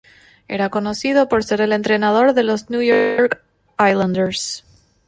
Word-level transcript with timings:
Era 0.47 0.69
conocido 0.71 1.29
por 1.29 1.43
ser 1.43 1.61
el 1.61 1.71
entrenador 1.71 2.33
de 2.33 2.41
los 2.41 2.71
New 2.71 2.81
York 2.81 3.39
Islanders. 3.77 4.65